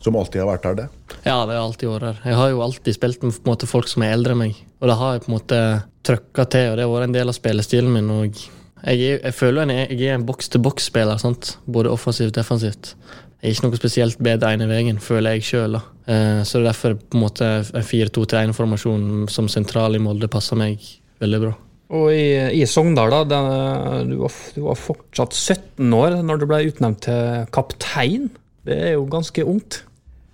[0.01, 0.87] som alltid har vært der, det?
[1.27, 2.23] ja, det har alltid vært her.
[2.25, 4.63] Jeg har jo alltid spilt med måte, folk som er eldre enn meg.
[4.81, 5.61] Og det har jeg på en måte
[6.09, 8.11] trøkka til, og det har vært en del av spillestilen min.
[8.17, 8.41] og
[8.85, 11.21] jeg, jeg føler en, jeg er en boks-til-boks-spiller,
[11.67, 12.95] både offensivt og defensivt.
[13.41, 15.79] Jeg er ikke noe spesielt bedre ene veien, føler jeg sjøl.
[16.09, 20.57] Eh, så det er derfor på en måte en 4-2-3-1-formasjon som sentral i Molde passer
[20.61, 20.81] meg
[21.21, 21.53] veldig bra.
[21.95, 26.47] Og i, i Sogndal, da, den, du, var, du, var, fortsatt 17 år når du
[26.49, 28.31] ble utnevnt til kaptein.
[28.65, 29.83] Det er jo ganske ungt?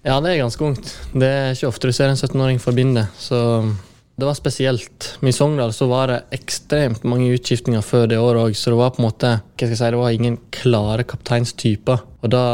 [0.07, 0.95] Ja, det er ganske ungt.
[1.13, 3.09] Det er ikke ofte du ser en 17-åring forbinde.
[3.21, 3.41] Så
[4.21, 5.09] det var spesielt.
[5.25, 8.95] I Sogndal så var det ekstremt mange utskiftninger før det året òg, så det var
[8.95, 12.07] på en måte, hva skal jeg si, det var ingen klare kapteinstyper.
[12.21, 12.45] Og da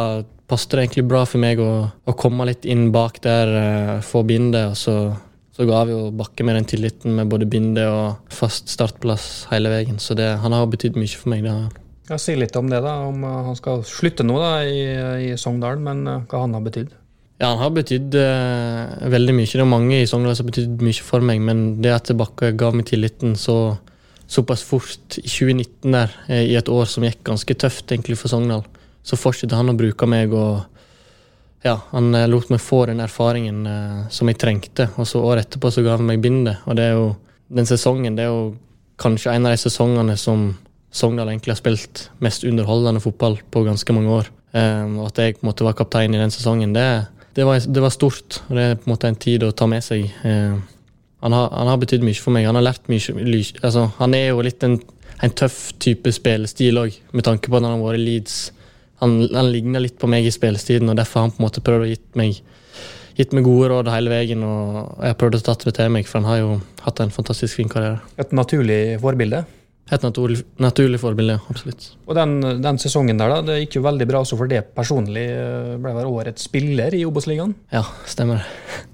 [0.46, 4.22] passet det egentlig bra for meg å, å komme litt inn bak der, uh, få
[4.26, 4.98] bindet, og så
[5.56, 9.70] så ga vi jo Bakke med den tilliten med både binde og fast startplass hele
[9.72, 9.96] veien.
[9.96, 11.46] Så det, han har betydd mye for meg.
[11.46, 11.70] det har
[12.10, 12.98] ja, Si litt om det, da.
[13.08, 14.82] Om uh, han skal slutte nå da, i,
[15.30, 16.92] i Sogndal, men uh, hva han har betydd?
[17.36, 19.48] Ja, han har betydd uh, veldig mye.
[19.50, 22.54] Det er mange i Sogndal som har betydd mye for meg, men det at Bakke
[22.56, 23.76] ga meg tilliten så,
[24.24, 28.64] såpass fort i 2019 der, i et år som gikk ganske tøft egentlig for Sogndal,
[29.04, 30.32] så fortsetter han å bruke meg.
[30.32, 30.64] og
[31.66, 34.88] ja, han eh, lot meg få den erfaringen eh, som jeg trengte.
[34.96, 36.62] Og så året etterpå så ga han meg bindet.
[36.66, 37.10] Og det er jo
[37.56, 38.54] den sesongen det er jo
[39.00, 40.48] kanskje en av de sesongene som
[40.94, 44.30] Sogndal egentlig har spilt mest underholdende fotball på ganske mange år.
[44.56, 46.86] Og at jeg på en måte var kaptein i den sesongen, det,
[47.36, 48.40] det, var, det, var, stort.
[48.48, 50.08] Og det er på en måte en tid å ta med seg.
[50.26, 50.56] Eh,
[51.24, 52.48] han har, han har betydd mye for meg.
[52.48, 53.16] Han har lært mye.
[53.62, 54.78] Altså, han er jo litt en,
[55.22, 58.38] en tøff type spillestil òg, med tanke på at han har vært i Leeds
[59.02, 61.64] han, han ligner litt på meg i spillestilen, og derfor har han på en måte
[61.64, 62.38] prøvd å gitt meg,
[63.18, 64.44] gitt meg gode råd hele veien.
[64.46, 66.54] Og jeg har prøvd å ta det til meg, for han har jo
[66.86, 68.00] hatt en fantastisk fin karriere.
[68.20, 69.44] Et naturlig forbilde?
[69.86, 71.84] Et naturlig, naturlig forbilde, absolutt.
[72.08, 75.26] Og den, den, sesongen der, da, det gikk jo veldig bra også for det personlig.
[75.82, 77.52] Ble vel årets spiller i Obos-ligaen?
[77.70, 78.42] Ja, stemmer.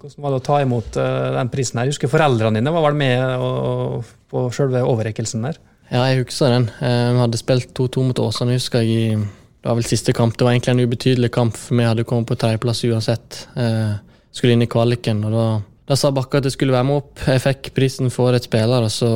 [0.02, 1.88] Hvordan var det å ta imot uh, den prisen her?
[1.88, 5.60] Jeg husker foreldrene dine var vel med og, på selve overrekkelsen der?
[5.92, 6.68] Ja, jeg husker den.
[6.84, 10.34] Eh, vi hadde spilt 2-2 mot Åsane, husker jeg, i det var vel siste kamp.
[10.36, 13.44] Det var egentlig en ubetydelig kamp, for vi hadde kommet på tredjeplass uansett.
[13.54, 13.92] Eh,
[14.34, 15.44] skulle inn i kvaliken, og da,
[15.92, 17.22] da sa Bakke at jeg skulle være med opp.
[17.28, 19.10] Jeg fikk prisen for et spiller, og så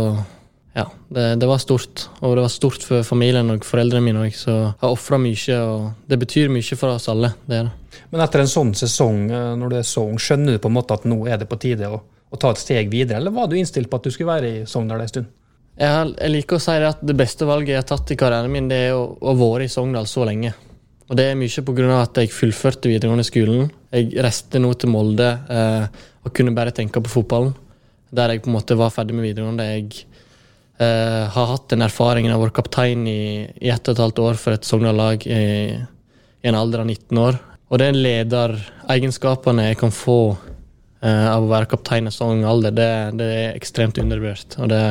[0.77, 2.09] Ja, det, det var stort.
[2.21, 5.57] Og det var stort for familien og foreldrene mine òg, så jeg har ofra mye,
[5.65, 7.33] og det betyr mye for oss alle.
[7.49, 8.03] det er det.
[8.13, 10.77] Men etter en sånn sesong, eh, når du er så ung, skjønner du på en
[10.77, 13.49] måte at nå er det på tide å, å ta et steg videre, eller var
[13.49, 15.33] du innstilt på at du skulle være i Sogndal en stund?
[15.77, 18.53] Jeg, jeg, liker å si det at det beste valget jeg har tatt i karrieren
[18.53, 20.53] min, det er å, å være i Sogndal så lenge.
[21.07, 21.89] Og det er mye pga.
[22.03, 23.71] at jeg fullførte videregående skolen.
[23.95, 27.55] Jeg reiste nå til Molde eh, og kunne bare tenke på fotballen.
[28.17, 29.69] Der jeg på en måte var ferdig med videregående.
[29.71, 30.07] Jeg
[30.83, 34.23] eh, har hatt den erfaringen av å være kaptein i, i ett og et halvt
[34.25, 35.41] år for et Sogndal-lag i,
[35.77, 37.41] i, en alder av 19 år.
[37.67, 40.21] Og er lederegenskapene jeg kan få
[41.03, 44.59] eh, av å være kaptein i sånn alder, det, det, er ekstremt undervurdert.
[44.63, 44.83] Og det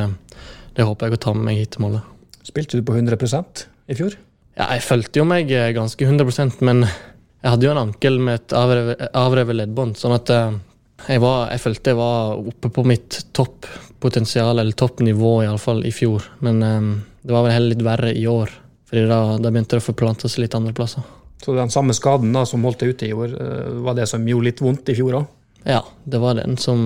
[0.76, 2.02] det håper jeg å ta med meg hit til Molde.
[2.44, 4.16] Spilte du på 100% i fjor?
[4.56, 8.42] Ja, jeg følte jo meg eh, ganske 100% men jeg hadde jo en ankel med
[8.42, 9.96] et avrevet leddbånd.
[10.00, 10.58] Sånn at eh,
[11.04, 16.24] jeg, var, jeg, følte jeg var oppe på mitt topppotensial, eller toppnivå iallfall, i fjor.
[16.46, 16.90] Men um,
[17.22, 18.52] det var vel heller litt verre i år,
[18.88, 21.06] fordi da, da begynte det å forplante seg litt andre plasser.
[21.42, 23.36] Så den samme skaden da, som holdt deg ute i år,
[23.84, 25.32] var det som gjorde litt vondt i fjor òg?
[25.66, 26.80] Ja, det var den som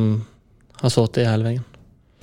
[0.80, 1.66] har sittet i hele veien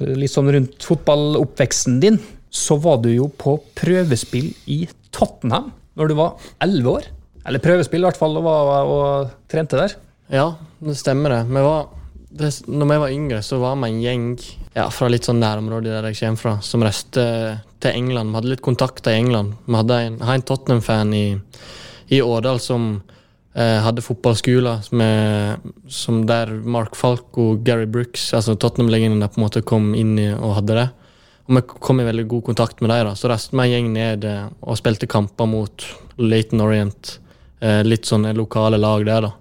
[0.05, 2.19] litt sånn rundt fotballoppveksten din,
[2.49, 4.83] så var du jo på prøvespill i
[5.15, 7.07] Tottenham når du var elleve år.
[7.47, 9.95] Eller prøvespill, i hvert fall, og, og, og trente der.
[10.33, 11.41] Ja, det stemmer det.
[11.49, 11.89] Vi var,
[12.29, 14.29] det når vi var yngre, så var vi en gjeng
[14.75, 17.27] ja, fra litt sånn nærområdet der jeg kommer fra, som reiste
[17.83, 18.31] til England.
[18.31, 19.55] Vi hadde litt kontakter i England.
[19.65, 21.27] Vi hadde en, en Tottenham-fan i,
[22.13, 22.97] i Årdal som
[23.57, 24.83] Eh, hadde fotballskoler
[25.89, 30.27] som der Mark Falk og Gary Brooks, altså Tottenham-legendene, på en måte kom inn i
[30.35, 30.83] og hadde det.
[31.47, 33.15] Og vi kom i veldig god kontakt med dem.
[33.17, 35.87] Så reiste vi en gjeng ned eh, og spilte kamper mot
[36.21, 37.15] Laton Orient.
[37.57, 39.33] Eh, litt sånne lokale lag der, da.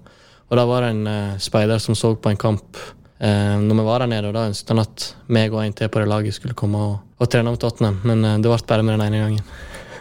[0.46, 3.86] Og da var det en uh, speider som så på en kamp uh, når vi
[3.88, 6.36] var der nede, og da ønsket han at meg og en til på det laget
[6.36, 9.24] skulle komme og, og trene med Tottenham, men uh, det ble bare med den ene
[9.24, 9.48] gangen.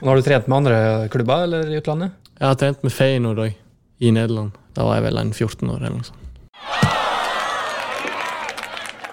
[0.01, 0.77] Nå har du trent med andre
[1.09, 2.13] klubber eller i utlandet?
[2.35, 3.57] Jeg har trent med Feyenoord òg
[4.03, 4.53] i Nederland.
[4.75, 6.21] Da var jeg vel en 14 år eller noe sånt.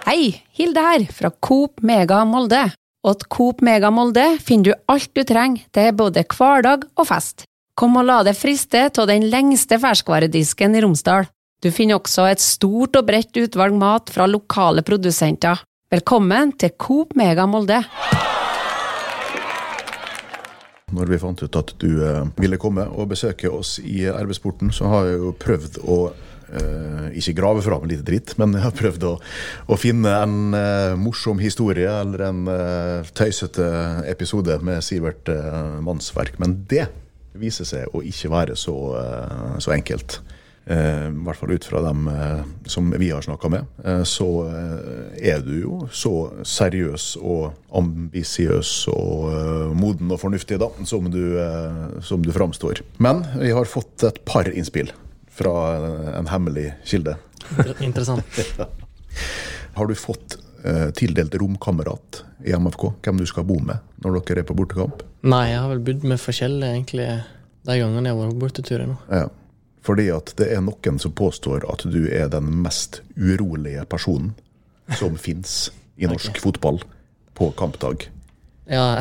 [0.02, 2.64] Hei, Hilde her, fra Coop Mega Molde.
[3.06, 7.46] Og Coop Mega Molde finner du alt du trenger til både hverdag og fest.
[7.82, 11.24] Kom og la deg friste av den lengste ferskvaredisken i Romsdal.
[11.58, 15.64] Du finner også et stort og bredt utvalg mat fra lokale produsenter.
[15.90, 17.82] Velkommen til Coop Mega Molde
[20.92, 24.90] når vi fant ut at du eh, ville komme og besøke oss i arbeidsporten, så
[24.92, 26.04] har jeg jo prøvd å
[26.52, 29.12] Uh, ikke grave fram lite dritt, men jeg har prøvd å,
[29.72, 33.64] å finne en uh, morsom historie eller en uh, tøysete
[34.10, 35.32] episode med Sivert
[35.80, 36.36] Mannsverk.
[36.42, 36.90] Men det
[37.38, 40.20] viser seg å ikke være så, eh, så enkelt.
[40.62, 43.70] Eh, I hvert fall ut fra dem eh, som vi har snakka med,
[44.06, 44.28] så
[45.18, 46.14] er du jo så
[46.46, 51.24] seriøs og ambisiøs og moden og fornuftig da, som du,
[52.00, 52.84] som du framstår.
[53.02, 54.92] Men vi har fått et par innspill
[55.32, 55.54] fra
[56.20, 57.16] en hemmelig kilde.
[57.80, 58.22] Interessant.
[59.76, 60.36] Har du fått
[60.96, 62.88] tildelt romkamerat i MFK?
[63.02, 65.02] Hvem du skal bo med når dere er på bortekamp?
[65.26, 67.08] Nei, jeg har vel bodd med forskjellige egentlig
[67.66, 68.84] de gangene jeg har vært på bortetur.
[69.10, 69.26] Ja.
[69.82, 74.34] Fordi at det er noen som påstår at du er den mest urolige personen
[74.98, 76.82] som fins i norsk fotball
[77.38, 78.08] på kampdag.
[78.70, 79.00] Ja,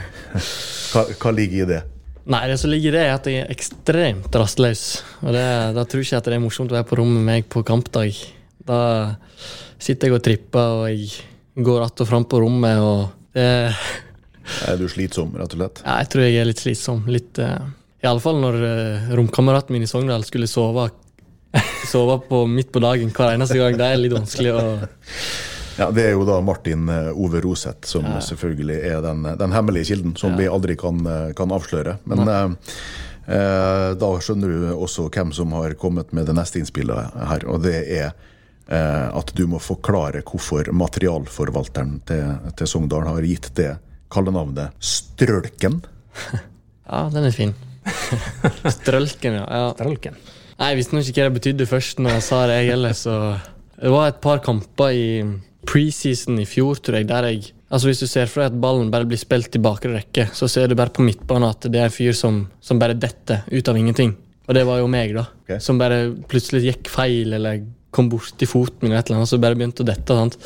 [0.92, 1.82] Hva, hva ligger i det?
[2.28, 4.82] Nei, det som ligger i det, er at jeg er ekstremt rastløs.
[5.24, 5.44] Og det,
[5.76, 7.62] da tror jeg ikke at det er morsomt å være på rommet med meg på
[7.64, 8.18] kampdag.
[8.68, 8.80] Da
[9.80, 13.74] sitter jeg og tripper, og jeg går att og fram på rommet, og det
[14.66, 15.82] Er du slitsom, rett og slett?
[15.84, 17.02] Ja, jeg tror jeg er litt slitsom.
[17.12, 17.66] Litt uh,
[18.04, 20.86] Iallfall når uh, romkameraten min i Sogndal skulle sove,
[21.90, 23.76] sove på, midt på dagen hver eneste gang.
[23.76, 24.62] Det er litt vanskelig å
[25.78, 29.92] Ja, Det er jo da Martin eh, Ove Roseth, som selvfølgelig er den, den hemmelige
[29.92, 32.00] kilden, som vi aldri kan, eh, kan avsløre.
[32.10, 32.72] Men eh,
[33.36, 37.62] eh, da skjønner du også hvem som har kommet med det neste innspillet her, og
[37.62, 38.16] det er eh,
[38.68, 43.70] at du må forklare hvorfor materialforvalteren til, til Sogndal har gitt det
[44.12, 45.80] kallenavnet Strølken.
[46.88, 47.50] Ja, den er fin.
[48.78, 49.44] Strølken, ja.
[49.44, 49.64] ja.
[49.76, 50.14] Strølken.
[50.58, 52.94] Nei, Jeg visste nå ikke hva det betydde først når jeg sa det, jeg heller,
[52.96, 53.14] så
[53.76, 55.04] Det var et par kamper i
[55.68, 58.88] preseason i fjor, tror jeg, der jeg Altså Hvis du ser for deg at ballen
[58.92, 61.90] bare blir spilt i bakre rekke, så ser du bare på midtbanen at det er
[61.90, 64.14] en fyr som, som bare detter ut av ingenting.
[64.48, 65.26] Og det var jo meg, da.
[65.44, 65.60] Okay.
[65.60, 65.98] Som bare
[66.32, 67.60] plutselig gikk feil, eller
[67.94, 70.16] kom borti foten min, eller et eller annet, så bare begynte å dette.
[70.18, 70.38] sant?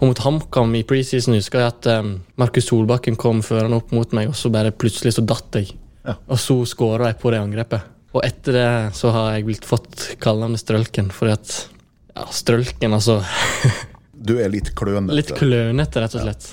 [0.00, 4.12] Og mot HamKam i preseason husker jeg at um, Markus Solbakken kom førende opp mot
[4.16, 5.74] meg, og så bare plutselig så datt jeg.
[6.06, 6.14] Ja.
[6.32, 7.84] Og så skåra jeg på det angrepet.
[8.16, 11.52] Og etter det så har jeg blitt fått kallenavnet Strølken, fordi at
[12.16, 13.20] Ja, Strølken, altså.
[14.20, 15.14] Du er litt klønete.
[15.16, 16.48] Litt klønete, rett og slett.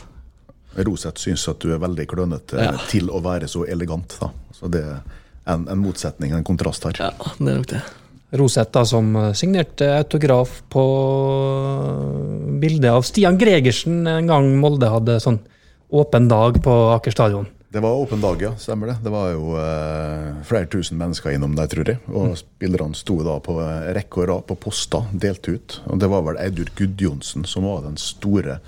[0.78, 2.76] Roseth syns at du er veldig klønete Ja.
[2.92, 4.14] til å være så elegant.
[4.22, 4.30] da.
[4.56, 5.00] Så det er
[5.50, 7.00] en, en motsetning, en kontrast her.
[7.02, 7.10] Ja,
[7.40, 7.82] det er nok det.
[8.36, 10.84] Roseth, da, som signerte autograf på
[12.60, 15.40] bildet av Stian Gregersen en gang Molde hadde sånn
[15.96, 17.48] åpen dag på Aker stadion.
[17.70, 18.56] Det var åpen dag, ja.
[18.56, 18.96] Stemmer det.
[19.04, 22.00] Det var jo eh, flere tusen mennesker innom der, tror jeg.
[22.16, 25.76] Og spillerne sto da på eh, rekke og rad på poster, delt ut.
[25.92, 28.62] Og det var vel Eidur Gudjonsen som var den store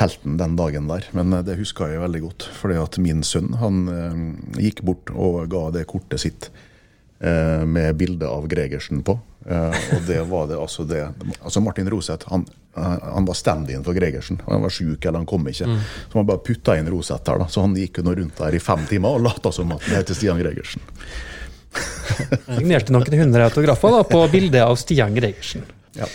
[0.00, 1.04] helten den dagen der.
[1.12, 2.48] Men eh, det husker jeg veldig godt.
[2.56, 4.20] Fordi at min sønn han eh,
[4.64, 6.48] gikk bort og ga det kortet sitt
[7.22, 9.18] eh, med bilde av Gregersen på.
[9.46, 11.00] Eh, og det var det altså det
[11.42, 12.44] Altså Martin Roseth han,
[12.78, 14.40] eh, han var stand-in for Gregersen.
[14.46, 15.66] Han var sjuk eller han kom ikke.
[15.66, 17.42] Så man bare putta inn Roseth der.
[17.42, 19.86] da Så han gikk jo nå rundt der i fem timer og lata som at
[19.88, 20.84] det heter Stian Gregersen.
[22.52, 25.64] Signerte noen hundre autografer da, på bildet av Stian Gregersen.
[25.96, 26.08] Ja.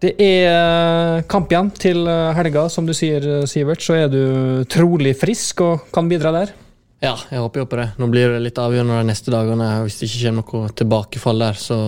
[0.00, 2.68] Det er kamp igjen til helga.
[2.72, 4.22] Som du sier, Sivert, så er du
[4.68, 6.54] trolig frisk og kan bidra der.
[7.00, 7.86] Ja, jeg håper jo på det.
[7.96, 9.70] Nå blir det litt avgjørende de neste dagene.
[9.86, 11.78] Hvis det ikke kommer noe tilbakefall der, så,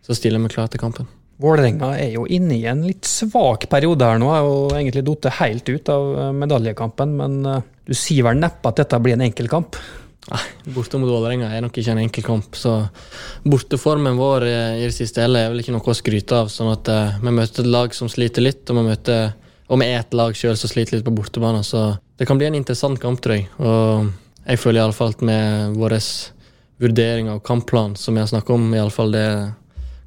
[0.00, 1.10] så stiller vi meg klar til kampen.
[1.44, 5.28] Vålerenga er jo inne i en litt svak periode her nå, har jo egentlig falt
[5.42, 7.12] helt ut av eh, medaljekampen.
[7.18, 9.76] Men eh, du sier vel neppe at dette blir en enkel kamp?
[10.26, 10.42] Nei,
[10.74, 12.56] Borte mot Vålerenga er nok ikke en enkel kamp.
[12.56, 12.78] Så
[13.44, 16.48] borteformen vår eh, i det siste hele er vel ikke noe å skryte av.
[16.48, 16.88] sånn at
[17.20, 19.34] Vi møter et lag som sliter litt, og vi møter
[19.66, 21.64] og vi er et lag sjøl som sliter litt på bortebane.
[21.66, 23.48] Så det kan bli en interessant kamp, tror jeg.
[23.58, 24.06] Og
[24.46, 25.98] jeg føler iallfall at med vår
[26.82, 29.28] vurdering av kampplan, som vi har snakket om, i alle fall det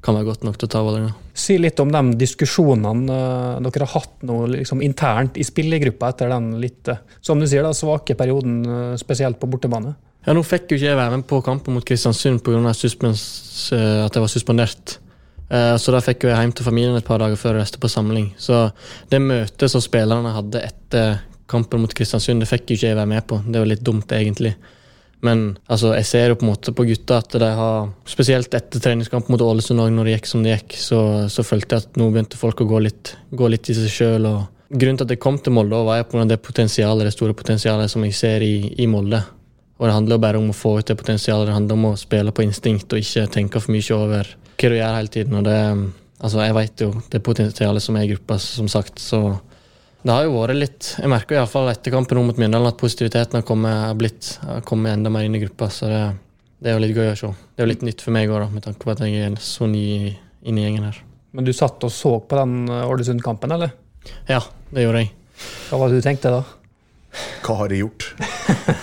[0.00, 1.16] kan være godt nok til å ta Vålerenga.
[1.36, 6.32] Si litt om de diskusjonene eh, dere har hatt nå liksom internt i spillergruppa etter
[6.32, 9.94] den litt, eh, som du sier, da, svake perioden, eh, spesielt på bortebane.
[10.26, 12.60] Ja, Nå fikk jo ikke jeg være med på kampen mot Kristiansund pga.
[12.70, 14.98] at jeg var suspendert.
[15.50, 18.34] Så da fikk jeg hjem til familien et par dager før jeg reiste på samling.
[18.38, 18.70] Så
[19.10, 23.10] det møtet som spillerne hadde etter kampen mot Kristiansund, det fikk jo ikke jeg være
[23.10, 23.40] med på.
[23.46, 24.54] Det var litt dumt, egentlig.
[25.26, 28.80] Men altså, jeg ser jo på en måte på gutta at de har Spesielt etter
[28.80, 31.00] treningskampen mot Ålesund også, når det gikk som det gikk, så,
[31.32, 34.30] så følte jeg at nå begynte folk å gå litt, gå litt i seg sjøl.
[34.70, 37.92] Grunnen til at jeg kom til Molde, var jeg på det potensialet, det store potensialet
[37.92, 39.20] som jeg ser i, i Molde.
[39.80, 41.48] Og det handler jo bare om å få ut det potensialet.
[41.48, 44.28] Det handler om å spille på instinkt og ikke tenke for mye over
[44.60, 45.38] hva du gjør hele tiden.
[45.38, 45.60] Og det,
[46.20, 49.00] altså jeg vet jo det potensialet som er i gruppa, som sagt.
[49.00, 49.22] Så
[50.02, 53.44] det har jo vært litt Jeg merker iallfall etter kampen mot Mjøndalen at positiviteten har
[53.46, 55.68] kommet, har blitt, har kommet enda mer inn i gruppa.
[55.72, 56.00] Så det,
[56.60, 57.32] det er jo litt gøy å se.
[57.36, 59.68] Det er jo litt nytt for meg òg, med tanke på at jeg er så
[59.68, 61.02] ny inn i gjengen her.
[61.36, 63.76] Men du satt og så på den Ålesund-kampen, eller?
[64.30, 64.40] Ja,
[64.72, 65.12] det gjorde jeg.
[65.68, 66.40] Hva var det du tenkte da?
[67.44, 68.06] Hva har jeg gjort?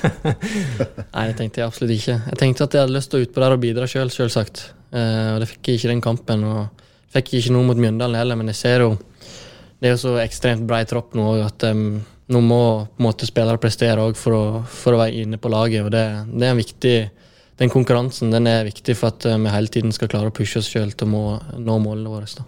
[1.16, 2.18] Nei, det tenkte jeg absolutt ikke.
[2.30, 4.64] Jeg tenkte at jeg hadde lyst til å utpå der og bidra sjøl, selv, selvsagt.
[4.92, 6.46] Eh, og det fikk jeg ikke den kampen.
[6.48, 8.92] Og fikk jeg ikke noe mot Mjøndalen heller, men jeg ser jo
[9.78, 12.00] Det er jo så ekstremt brei tropp nå at um,
[12.34, 12.62] nå må
[13.04, 15.86] måte spillere prestere òg for, for å være inne på laget.
[15.86, 16.98] Og det, det er en viktig
[17.58, 20.60] Den konkurransen den er viktig for at eh, vi hele tiden skal klare å pushe
[20.60, 22.28] oss sjøl til å nå målene våre.
[22.38, 22.44] da.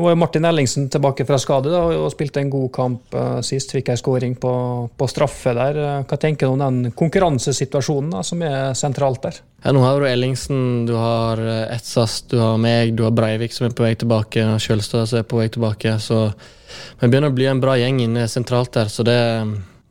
[0.00, 3.74] Nå er Martin Ellingsen tilbake fra skade da, og spilte en god kamp eh, sist.
[3.74, 4.52] Fikk ei skåring på,
[4.96, 5.76] på straffe der.
[5.76, 9.42] Eh, Hva tenker du om den konkurransesituasjonen da, som er sentralt der?
[9.60, 13.52] Ja, nå har du Ellingsen, du har eh, Etsas, du har meg, du har Breivik
[13.52, 15.98] som er på vei tilbake, og Kjølstad som er på vei tilbake.
[16.00, 19.20] Så vi begynner å bli en bra gjeng inne sentralt der, så det,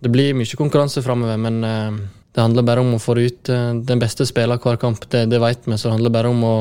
[0.02, 1.38] det blir mye konkurranse framover.
[1.38, 3.54] Men det handler bare om å få ut
[3.86, 5.78] den beste spilleren hver kamp, det, det vet vi.
[5.78, 6.56] Så det handler bare om å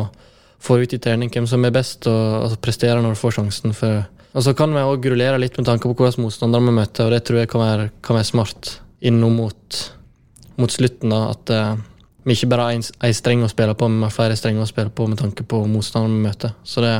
[0.63, 3.75] få ut i trening hvem som er best, og, altså, presterer når du får sjansen.
[3.77, 4.03] For,
[4.35, 7.15] og så kan vi òg rullere litt med tanke på hvilke motstandere vi møter, og
[7.15, 8.73] det tror jeg kan være, kan være smart
[9.09, 9.79] innom mot,
[10.59, 11.15] mot slutten.
[11.15, 11.87] da, at uh,
[12.27, 14.71] vi ikke bare har én streng å spille på, men vi har flere strenger å
[14.71, 16.57] spille på med tanke på motstanderen vi møter.
[16.67, 16.95] Så det,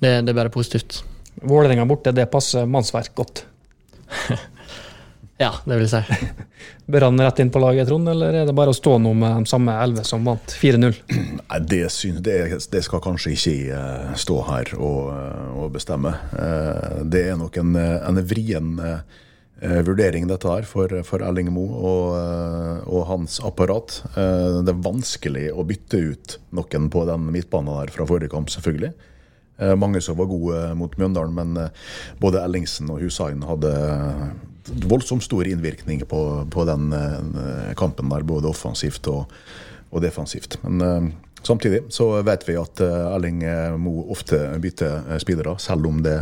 [0.00, 1.02] det, det er bare positivt.
[1.40, 3.44] Vålerenga borte, det passer mannsverk godt.
[5.40, 6.26] Ja, det vil jeg si.
[6.92, 9.38] Bør han rett inn på laget, Trond, eller er det bare å stå nå med
[9.40, 10.98] de samme elleve som vant 4-0?
[11.40, 11.78] Nei, det,
[12.26, 12.36] det,
[12.74, 16.12] det skal kanskje ikke eh, stå her og, eh, og bestemme.
[16.36, 18.76] Eh, Det er nok en, en vrien
[19.60, 23.98] vurdering, dette her, for, for Erling Moe og, og hans apparat.
[24.16, 28.92] Det er vanskelig å bytte ut noen på den midtbanen der fra forrige kamp, selvfølgelig.
[29.60, 31.68] Eh, Mange som var gode mot Mjøndalen, men
[32.24, 33.74] både Ellingsen og Hussein hadde
[34.66, 39.32] voldsomt stor innvirkning på, på den eh, kampen der, både offensivt og,
[39.90, 40.58] og defensivt.
[40.64, 41.08] Men eh,
[41.42, 43.42] samtidig så vet vi at eh, Erling
[43.80, 46.18] Moe ofte bytter spillere, selv om det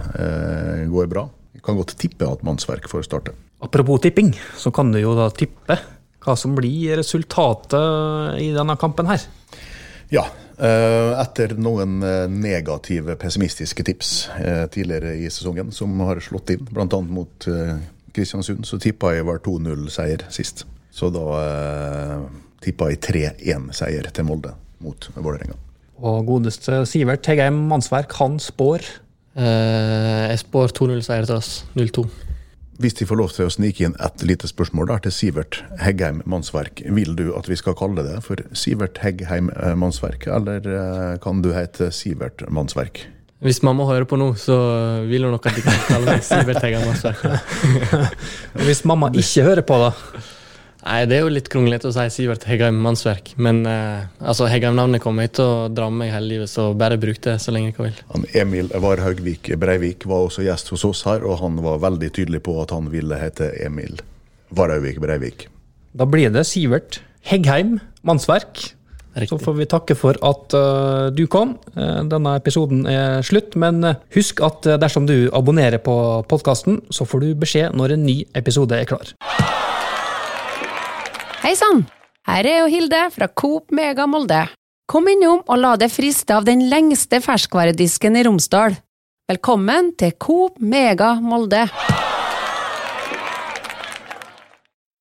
[0.89, 1.29] går bra.
[1.55, 3.35] Jeg kan godt tippe at mannsverk får starte.
[3.65, 5.79] Apropos tipping, så kan du jo da tippe
[6.23, 9.23] hva som blir resultatet i denne kampen her.
[10.13, 10.25] Ja,
[10.59, 11.99] etter noen
[12.35, 14.13] negative, pessimistiske tips
[14.75, 17.01] tidligere i sesongen, som har slått inn, bl.a.
[17.03, 17.49] mot
[18.15, 20.65] Kristiansund, så tippa jeg var 2-0-seier sist.
[20.95, 22.29] Så da eh,
[22.65, 25.59] tippa jeg 3-1-seier til Molde mot Vålerenga.
[25.99, 28.87] Og godeste Sivert Hegheim Mannsverk, han spår
[29.39, 31.53] Eh, jeg spår 2-0-seier til oss.
[31.79, 32.07] 0-2.
[32.79, 36.23] Hvis de får lov til å snike inn et lite spørsmål der til Sivert Heggheim
[36.31, 41.15] Mannsverk, vil du at vi skal kalle det for Sivert Heggheim eh, Mannsverk, eller eh,
[41.23, 43.05] kan du hete Sivert Mannsverk?
[43.45, 44.57] Hvis mamma hører på nå, så
[45.07, 47.23] vil hun nok at de kan kalle meg Sivert Heggen Mannsverk.
[48.67, 49.93] Hvis mamma ikke hører på, da.
[50.89, 55.03] Nei, det er jo litt kronglete å si Sivert Heggheim Mannsverk, men eh, altså, Heggheim-navnet
[55.03, 57.73] kommer jeg til å dra med meg hele livet, så bare bruk det så lenge
[57.73, 57.99] jeg vil.
[58.15, 62.41] Han Emil Varhaugvik Breivik var også gjest hos oss her, og han var veldig tydelig
[62.47, 63.99] på at han ville hete Emil
[64.55, 65.49] Varhaugvik Breivik.
[65.99, 68.71] Da blir det Sivert Heggheim Mannsverk.
[69.15, 69.31] Riktig.
[69.33, 71.57] Så får vi takke for at uh, du kom.
[71.75, 75.95] Uh, denne episoden er slutt, men eh, husk at dersom du abonnerer på
[76.29, 79.15] podkasten, så får du beskjed når en ny episode er klar.
[81.43, 81.87] Hei sann!
[82.29, 84.43] Her er jo Hilde fra Coop Mega Molde.
[84.89, 88.77] Kom innom og la deg friste av den lengste ferskvaredisken i Romsdal.
[89.29, 91.67] Velkommen til Coop Mega Molde.